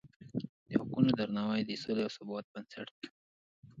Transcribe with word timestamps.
د 0.67 0.69
حقونو 0.81 1.09
درناوی 1.19 1.61
د 1.65 1.71
سولې 1.81 2.01
او 2.05 2.11
ثبات 2.17 2.45
بنسټ 2.53 2.87
دی. 2.99 3.07